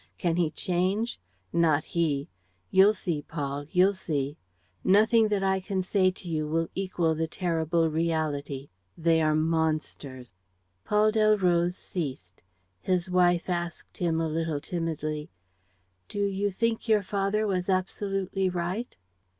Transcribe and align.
Can 0.17 0.35
he 0.37 0.49
change? 0.49 1.19
Not 1.53 1.83
he! 1.83 2.27
You'll 2.71 2.95
see, 2.95 3.21
Paul, 3.21 3.65
you'll 3.69 3.93
see. 3.93 4.35
Nothing 4.83 5.27
that 5.27 5.43
I 5.43 5.59
can 5.59 5.83
say 5.83 6.09
to 6.09 6.27
you 6.27 6.47
will 6.47 6.69
equal 6.73 7.13
the 7.13 7.27
terrible 7.27 7.87
reality. 7.87 8.69
They 8.97 9.21
are 9.21 9.35
monsters.'" 9.35 10.33
Paul 10.85 11.11
Delroze 11.11 11.77
ceased. 11.77 12.41
His 12.79 13.11
wife 13.11 13.47
asked 13.47 13.99
him 13.99 14.19
a 14.19 14.27
little 14.27 14.59
timidly: 14.59 15.29
"Do 16.07 16.25
you 16.25 16.49
think 16.49 16.87
your 16.89 17.03
father 17.03 17.45
was 17.45 17.69
absolutely 17.69 18.49
right?" 18.49 18.97